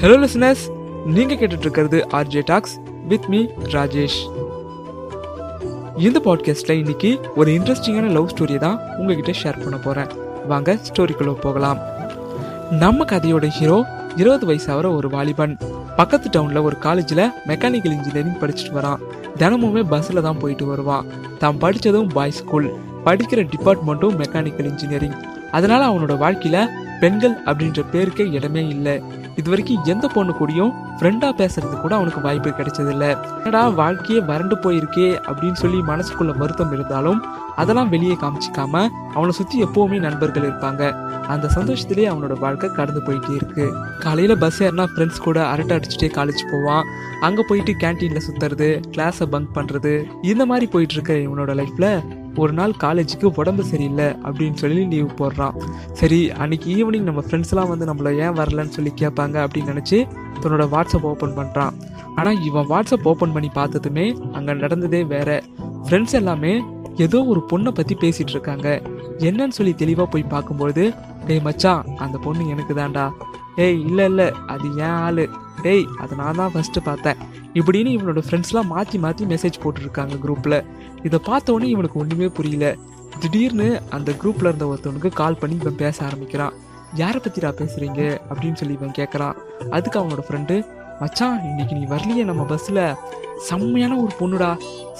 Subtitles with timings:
[0.00, 0.62] Hello listeners
[1.06, 4.16] நீங்க கேட்டுட்டு இருக்கிறது RJ talks with me Rajesh
[5.96, 10.06] இந்த பாட்காஸ்ட்ல இன்னைக்கு ஒரு இன்ட்ரெஸ்டிங்கான லவ் ஸ்டோரியை தான் உங்ககிட்ட ஷேர் பண்ண போறேன்.
[10.48, 11.78] வாங்க ஸ்டோரிக்குள்ள போகலாம்.
[12.70, 13.86] நம்ம கதையோட ஹீரோ
[14.16, 15.58] இருபது வயசாகிற ஒரு வாலிபன்.
[15.96, 18.98] பக்கத்து டவுன்ல ஒரு காலேஜில் மெக்கானிக்கல் இன்ஜினியரிங் படிச்சுட்டு வரான்.
[19.38, 21.06] தினமுமே பஸ்ஸில் தான் போயிட்டு வருவான்.
[21.38, 22.72] தான் படித்ததும் பாய்ஸ் ஸ்கூல்
[23.04, 25.18] படிக்கிற டிபார்ட்மெண்ட்டும் மெக்கானிக்கல் இன்ஜினியரிங்
[25.50, 26.66] அதனால அவனோட வாழ்க்கையில
[27.00, 28.94] பெண்கள் அப்படின்ற பேருக்கே இடமே இல்லை.
[29.36, 33.04] இது வரைக்கும் எந்த பொண்ணு கூடயும் ஃப்ரெண்டா பேசுறது கூட அவனுக்கு வாய்ப்பு கிடைச்சதில்ல.
[33.36, 37.20] என்னடா வாழ்க்கையே வறண்டு போயிருக்கே அப்படின்னு சொல்லி மனசுக்குள்ள வருத்தம் இருந்தாலும்
[37.56, 38.74] அதெல்லாம் வெளியே காமிச்சிக்காம
[39.14, 40.82] அவனை சுத்தி எப்பவுமே நண்பர்கள் இருப்பாங்க.
[41.32, 43.66] அந்த சந்தோஷத்திலே அவனோட வாழ்க்கை கடந்து போயிட்டே இருக்கு.
[44.04, 46.86] காலையில பஸ் ஏறினா ஃப்ரெண்ட்ஸ் கூட அரட்டை அடிச்சுட்டே காலேஜ் போவான்.
[47.20, 49.92] அங்க போயிட்டு கேன்டீன்ல சுத்துறது கிளாஸை பங்க் பண்றது
[50.22, 51.88] இந்த மாதிரி போயிட்டு இருக்க இவனோட லைஃப்ல
[52.36, 55.56] ஒரு நாள் காலேஜுக்கு உடம்பு சரியில்லை அப்படின்னு சொல்லி லீவ் போடுறான்.
[55.92, 59.98] சரி அன்னைக்கு ஈவினிங் நம்ம ஃப்ரெண்ட்ஸ்லாம் வந்து நம்மள ஏன் வரலன்னு சொல்லி கேட்பாங்க அப்படின்னு நினச்சி
[60.40, 61.74] தன்னோட வாட்ஸ்அப் ஓப்பன் பண்ணுறான்
[62.14, 65.42] ஆனால் இவன் வாட்ஸ்அப் ஓப்பன் பண்ணி பார்த்ததுமே அங்கே நடந்ததே வேற.
[65.86, 66.62] ஃப்ரெண்ட்ஸ் எல்லாமே
[66.96, 68.82] ஏதோ ஒரு பொண்ணை பற்றி பேசிகிட்டு இருக்காங்க.
[69.18, 70.94] என்னன்னு சொல்லி தெளிவாக போய் பார்க்கும்பொழுது
[71.26, 73.10] டேய் மச்சான் அந்த பொண்ணு எனக்கு தான்டா.
[73.56, 75.28] ஏய் இல்லை இல்லை அது ஏன் ஆளு.
[75.62, 77.16] டேய் அதை நான் தான் ஃபஸ்ட்டு பார்த்தேன்.
[77.54, 80.64] இப்படின்னு இவனோட ஃப்ரெண்ட்ஸ்லாம் மாற்றி மாற்றி மெசேஜ் போட்டுருக்காங்க குரூப்பில்
[81.02, 82.66] இதை பார்த்தோன்னே இவனுக்கு ஒன்றுமே புரியல.
[83.18, 86.54] திடீர்னு அந்த குரூப்பில் இருந்த ஒருத்தவனுக்கு கால் பண்ணி இவன் பேச ஆரம்பிக்கிறான்.
[86.94, 89.36] யாரை பற்றிடா பேசுகிறீங்க அப்படின்னு சொல்லி இவன் கேட்குறான்
[89.70, 90.56] அதுக்கு அவனோட ஃப்ரெண்டு
[91.00, 92.82] மச்சான் இன்னைக்கு நீ வரலையே நம்ம பஸ்ஸில்
[93.48, 94.48] செம்மையான ஒரு பொண்ணுடா.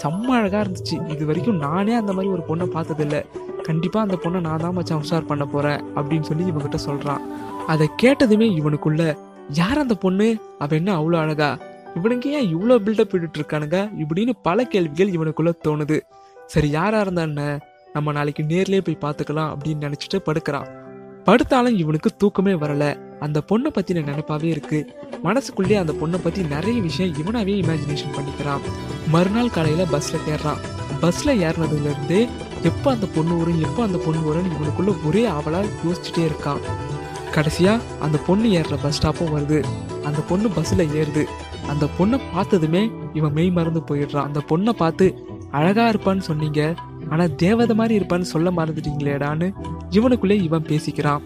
[0.03, 1.11] செம்ம அழகாக இருந்துச்சு.
[1.15, 3.25] இது வரைக்கும் நானே அந்த மாதிரி ஒரு பொண்ணை பார்த்ததில்ல.
[3.63, 7.25] கண்டிப்பாக அந்த பொண்ணை நான் தான் மச்சான் உஷார் பண்ண போகிறேன் அப்படின்னு சொல்லி இவங்கிட்ட சொல்கிறான்
[7.67, 9.03] அதை கேட்டதுமே இவனுக்குள்ள
[9.51, 10.29] யார் அந்த பொண்ணு?
[10.59, 11.51] அவள் என்ன அவ்வளோ அழகா?
[11.95, 16.01] இவனுக்கு ஏன் இவ்வளோ பில்டப் இட்டு இருக்கானுங்க இப்படின்னு பல கேள்விகள் இவனுக்குள்ள தோணுது.
[16.47, 17.61] சரி யாரா இருந்தா என்ன?
[17.93, 20.69] நம்ம நாளைக்கு நேர்லேயே போய் பார்த்துக்கலாம் அப்படின்னு நினச்சிட்டு படுக்கிறான்.
[21.25, 23.01] படுத்தாலும் இவனுக்கு தூக்கமே வரல.
[23.21, 24.95] அந்த பொண்ணை பற்றின நினப்பாவே இருக்கு.
[25.25, 28.61] மனசுக்குள்ளே அந்த பொண்ணை பற்றி நிறைய விஷயம் இவனாவே இமேஜினேஷன் பண்ணிக்கிறான்.
[29.09, 30.59] மறுநாள் காலையில் பஸ்ஸில் ஏறுறான்
[31.01, 32.29] பஸ்ஸில் ஏறினதுலேருந்தே
[32.63, 36.61] எப்போ அந்த பொண்ணு வரும் எப்போ அந்த பொண்ணு வரும்னு இவனுக்குள்ள ஒரே ஆவலாக யோசிச்சுட்டே இருக்கான்.
[37.31, 39.65] கடைசியாக அந்த பொண்ணு ஏறுற பஸ் ஸ்டாப்பும் வருது.
[40.05, 41.27] அந்த பொண்ணு பஸ்ஸில் ஏறுது.
[41.71, 42.83] அந்த பொண்ணை பார்த்ததுமே
[43.13, 44.29] இவன் மெய் மறந்து போயிடுறான்.
[44.29, 45.07] அந்த பொண்ணை பார்த்து
[45.51, 46.61] அழகா இருப்பான்னு சொன்னீங்க.
[47.11, 49.47] ஆனா தேவதை மாதிரி இருப்பான்னு சொல்ல மறந்துட்டீங்களேடான்னு
[49.91, 51.23] இவனுக்குள்ளே இவன் பேசிக்கிறான்.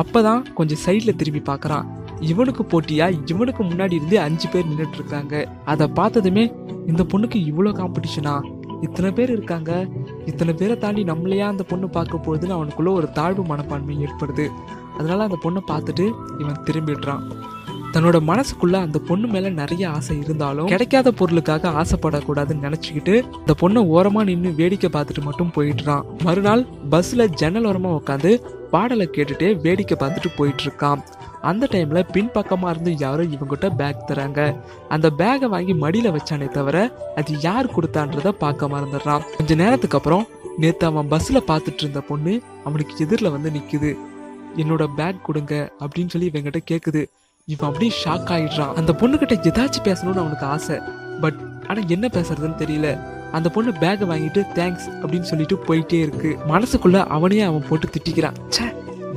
[0.00, 1.86] அப்பதான் கொஞ்சம் சைட்ல திரும்பி பார்க்கறான்.
[2.20, 3.06] இவனுக்கு போட்டியா?
[3.30, 5.34] இவனுக்கு முன்னாடி இருந்து அஞ்சு பேர் நின்றுட்டு இருக்காங்க
[5.64, 6.44] அதை பார்த்ததுமே
[6.86, 8.34] இந்த பொண்ணுக்கு இவ்வளோ காம்படிஷனா
[8.80, 9.70] இத்தனை பேர் இருக்காங்க.
[10.26, 14.46] இத்தனை பேரை தாண்டி நம்மளையா அந்த பொண்ணு பார்க்க போகுதுன்னு அவனுக்குள்ள ஒரு தாழ்வு மனப்பான்மை ஏற்படுது.
[14.98, 16.06] அதனால அந்த பொண்ணை பார்த்துட்டு
[16.38, 17.24] இவன் திரும்பிடுறான்.
[17.96, 24.22] தன்னோட மனசுக்குள்ள அந்த பொண்ணு மேல நிறைய ஆசை இருந்தாலும் கிடைக்காத பொருளுக்காக ஆசைப்படக்கூடாதுன்னு நினைச்சுக்கிட்டு அந்த பொண்ணை ஓரமா
[24.24, 26.02] நின்று வேடிக்கை பார்த்துட்டு மட்டும் போயிட்டுறான்.
[26.22, 28.32] மறுநாள் பஸ்ல ஜன்னல் ஓரமா உட்காந்து
[28.70, 31.02] பாடலை கேட்டுட்டே வேடிக்கை பார்த்துட்டு போயிட்டு இருக்கான்
[31.40, 34.40] அந்த டைம்ல பின்பக்கமா இருந்து யாரோ இவங்கிட்ட பேக் தராங்க
[34.88, 36.76] அந்த பேகை வாங்கி மடியில வச்சானே தவிர
[37.14, 39.24] அது யார் கொடுத்தான்றத பார்க்க மறந்துடுறான்.
[39.36, 43.92] கொஞ்ச நேரத்துக்கு அப்புறம் நேற்று அவன் பஸ்ல பார்த்துட்டு இருந்த பொண்ணு அவனுக்கு எதிரில் வந்து நிக்குது.
[44.56, 45.54] என்னோட பேக் கொடுங்க
[45.84, 47.02] அப்படின்னு சொல்லி இவங்கிட்ட கேட்குது
[47.52, 48.72] இவன் அப்படியே ஷாக் ஆயிடுறான்.
[48.74, 50.76] அந்த பொண்ணுகிட்ட ஏதாச்சும் பேசணும்னு அவனுக்கு ஆசை.
[51.20, 51.36] பட்
[51.68, 52.88] ஆனா என்ன பேசுறதுன்னு தெரியல.
[53.32, 56.38] அந்த பொண்ணு பேக்கை வாங்கிட்டு தேங்க்ஸ் அப்படின்னு சொல்லிட்டு போயிட்டே இருக்கு.
[56.48, 58.38] மனசுக்குள்ள அவனையே அவன் போட்டு திட்டிக்கிறான்.
[58.48, 58.66] ச்சே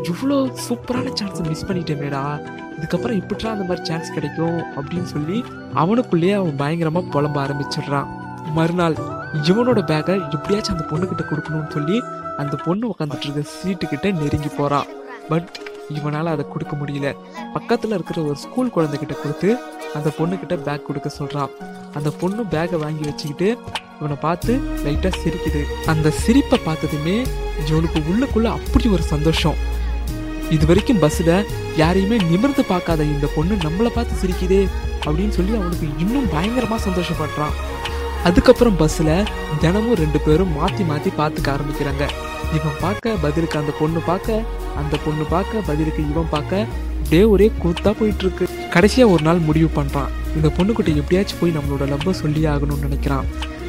[0.10, 0.38] இவ்வளோ
[0.68, 2.22] சூப்பரான சான்ஸ் மிஸ் பண்ணிட்டேமேடா.
[2.78, 8.08] இதுக்கப்புறம் இப்படிலாம் அந்த மாதிரி சான்ஸ் கிடைக்கும் அப்படின்னு சொல்லி அவனுக்குள்ளேயே அவன் பயங்கரமா புலம்ப ஆரம்பிச்சிடுறான்.
[8.54, 8.98] மறுநாள்
[9.50, 12.04] இவனோட பேக்கை எப்படியாச்சும் அந்த பொண்ணுக்கிட்ட கொடுக்கணும்னு சொல்லி
[12.38, 14.86] அந்த பொண்ணு உட்காந்துட்டு இருக்க சீட்டுக்கிட்ட நெருங்கி போறான்
[15.30, 15.50] பட்
[15.98, 17.10] இவனால் அதை கொடுக்க முடியல.
[17.56, 19.50] பக்கத்தில் இருக்கிற ஒரு ஸ்கூல் குழந்தைகிட்ட கொடுத்து
[19.98, 21.54] அந்த பொண்ணுக்கிட்ட பேக் கொடுக்க சொல்கிறான்
[21.98, 23.50] அந்த பொண்ணு பேக்கை வாங்கி வச்சுக்கிட்டு
[24.00, 24.52] இவனை பார்த்து
[24.86, 25.62] லைட்டாக சிரிக்குது.
[25.94, 27.16] அந்த சிரிப்பை பார்த்ததுமே
[27.70, 29.58] இவனுக்கு உள்ளுக்குள்ளே அப்படி ஒரு சந்தோஷம்.
[30.56, 31.36] இது வரைக்கும் பஸ்ஸில்
[31.82, 34.62] யாரையுமே நிமிர்ந்து பார்க்காத இந்த பொண்ணு நம்மளை பார்த்து சிரிக்குதே
[35.06, 37.58] அப்படின்னு சொல்லி அவனுக்கு இன்னும் பயங்கரமாக சந்தோஷப்படுறான்.
[38.30, 39.14] அதுக்கப்புறம் பஸ்ஸில்
[39.64, 42.06] தினமும் ரெண்டு பேரும் மாற்றி மாற்றி பார்த்துக்க ஆரம்பிக்கிறாங்க.
[42.58, 44.44] இவன் பார்க்க பதிலுக்கு அந்த பொண்ணு பார்க்க
[44.82, 46.66] அந்த பொண்ணு பார்க்க பதிலுக்கு இவன் பார்க்க
[47.10, 50.10] டே ஒரே கூத்தா போயிட்டு இருக்கு கடைசியா ஒரு நாள் முடிவு பண்றான்.
[50.38, 53.28] இந்த பொண்ணுக்கிட்ட எப்படியாச்சும் போய் நம்மளோட லவ்வை சொல்லி ஆகணும்னு நினைக்கிறான்.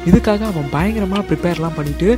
[0.09, 2.09] இதுக்காக அவன் பயங்கரமா ப்ரிப்பேர்லாம் பண்ணிட்டு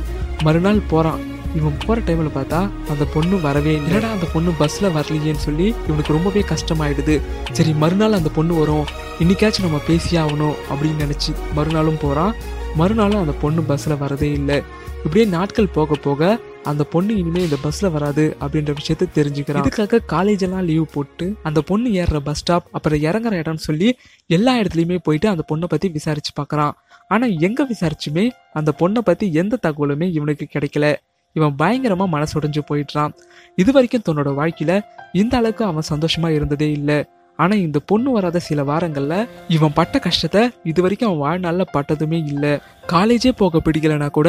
[0.46, 1.20] மறுநாள் போறான்.
[1.58, 2.60] இவன் போகிற டைமில் பார்த்தா
[2.92, 7.16] அந்த பொண்ணு வரவே இல்லைடா அந்த பொண்ணு பஸ்ஸில் வரலையேன்னு சொல்லி இவனுக்கு ரொம்பவே கஷ்டமாயிடுது.
[7.56, 8.86] சரி மறுநாள் அந்த பொண்ணு வரும்.
[9.22, 12.34] இன்னைக்காச்சும் நம்ம பேசியே ஆகணும் அப்படின்னு நினச்சி மறுநாளும் போகிறான்
[12.80, 14.58] மறுநாளும் அந்த பொண்ணு பஸ்ஸில் வரதே இல்லை.
[15.04, 20.42] இப்படியே நாட்கள் போக போக அந்த பொண்ணு இனிமே இந்த பஸ்ல வராது அப்படின்ற விஷயத்த தெரிஞ்சுக்கிறான் இதுக்காக காலேஜ்
[20.42, 23.88] எல்லாம் லீவ் போட்டு அந்த பொண்ணு ஏறுற பஸ் ஸ்டாப் அப்புறம் இறங்குற இடம்னு சொல்லி
[24.26, 26.72] எல்லா இடத்துலயுமே போயிட்டு அந்த பொண்ணை பத்தி விசாரிச்சு பார்க்குறான்
[27.08, 30.86] ஆனா எங்க விசாரிச்சுமே அந்த பொண்ணை பத்தி எந்த தகவலுமே இவனுக்கு கிடைக்கல.
[31.36, 33.12] இவன் பயங்கரமா மனசுடைஞ்சு போயிடுறான்.
[33.56, 34.72] இது வரைக்கும் தன்னோட வாழ்க்கையில
[35.12, 36.98] இந்த அளவுக்கு அவன் சந்தோஷமா இருந்ததே இல்லை.
[37.38, 39.14] ஆனா இந்த பொண்ணு வராத சில வாரங்கள்ல
[39.48, 42.52] இவன் பட்ட கஷ்டத்தை இது வரைக்கும் அவன் வாழ்நாளில் பட்டதுமே இல்லை.
[42.86, 44.28] காலேஜே போக பிடிக்கலனா கூட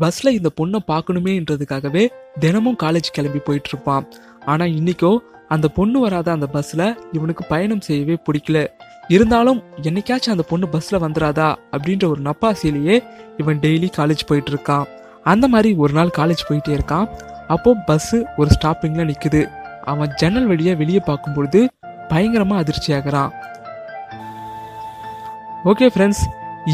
[0.00, 4.06] பஸ்ல இந்த பொண்ணை பார்க்கணுமேன்றதுக்காகவே தினமும் காலேஜ் கிளம்பி போயிட்டு இருப்பான்
[4.44, 5.18] ஆனா இன்னைக்கோ
[5.48, 8.66] அந்த பொண்ணு வராத அந்த பஸ்ல இவனுக்கு பயணம் செய்யவே பிடிக்கல.
[9.08, 12.96] இருந்தாலும் என்னைக்காச்சும் அந்த பொண்ணு பஸ்ல வந்துடாதா அப்படின்ற ஒரு நப்பாசையிலேயே
[13.36, 14.84] இவன் டெய்லி காலேஜ் போயிட்டு இருக்கான்
[15.24, 17.06] அந்த மாதிரி ஒரு நாள் காலேஜ் போயிட்டே இருக்கான்.
[17.48, 19.42] அப்போ பஸ் ஒரு ஸ்டாப்பிங்ல நிக்குது.
[19.82, 21.68] அவன் ஜன்னல் வழியா வெளியே பார்க்கும்பொழுது
[22.08, 23.32] பயங்கரமா அதிர்ச்சி ஆகிறான்
[25.64, 26.22] ஓகே ஃப்ரெண்ட்ஸ்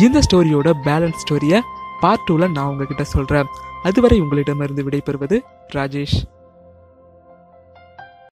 [0.01, 1.61] இந்த ஸ்டோரியோட பேலன்ஸ் ஸ்டோரியை
[2.03, 3.51] பார்ட் டூவில் நான் உங்ககிட்ட சொல்கிறேன்
[3.83, 5.37] அதுவரை உங்களிடமிருந்து விடைபெறுவது
[5.75, 6.19] ராஜேஷ்.